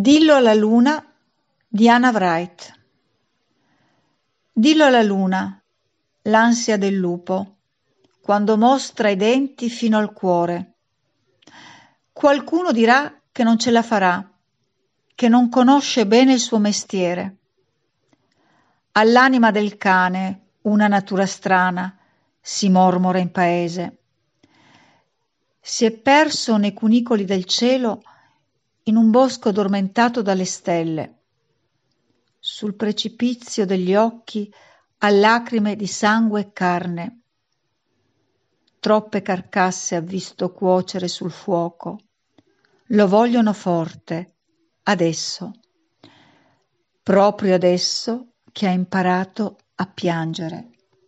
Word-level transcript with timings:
Dillo 0.00 0.36
alla 0.36 0.54
luna 0.54 1.04
di 1.66 1.88
Anna 1.88 2.10
Wright 2.10 2.72
Dillo 4.52 4.84
alla 4.84 5.02
luna, 5.02 5.60
l'ansia 6.22 6.76
del 6.76 6.94
lupo, 6.94 7.56
quando 8.22 8.56
mostra 8.56 9.08
i 9.08 9.16
denti 9.16 9.68
fino 9.68 9.98
al 9.98 10.12
cuore. 10.12 10.74
Qualcuno 12.12 12.70
dirà 12.70 13.12
che 13.32 13.42
non 13.42 13.58
ce 13.58 13.72
la 13.72 13.82
farà, 13.82 14.24
che 15.16 15.28
non 15.28 15.48
conosce 15.48 16.06
bene 16.06 16.34
il 16.34 16.40
suo 16.40 16.58
mestiere. 16.58 17.36
All'anima 18.92 19.50
del 19.50 19.76
cane, 19.78 20.50
una 20.62 20.86
natura 20.86 21.26
strana, 21.26 21.98
si 22.40 22.68
mormora 22.68 23.18
in 23.18 23.32
paese. 23.32 23.98
Si 25.60 25.84
è 25.84 25.90
perso 25.90 26.56
nei 26.56 26.72
cunicoli 26.72 27.24
del 27.24 27.46
cielo 27.46 28.02
in 28.88 28.96
un 28.96 29.10
bosco 29.10 29.50
addormentato 29.50 30.22
dalle 30.22 30.46
stelle. 30.46 31.16
Sul 32.38 32.74
precipizio 32.74 33.66
degli 33.66 33.94
occhi 33.94 34.52
ha 34.98 35.10
lacrime 35.10 35.76
di 35.76 35.86
sangue 35.86 36.40
e 36.40 36.52
carne. 36.52 37.20
Troppe 38.80 39.20
carcasse 39.20 39.94
ha 39.94 40.00
visto 40.00 40.52
cuocere 40.52 41.06
sul 41.06 41.30
fuoco. 41.30 41.98
Lo 42.92 43.06
vogliono 43.06 43.52
forte, 43.52 44.36
adesso. 44.84 45.52
Proprio 47.02 47.54
adesso 47.54 48.32
che 48.50 48.66
ha 48.66 48.70
imparato 48.70 49.58
a 49.74 49.86
piangere. 49.86 50.70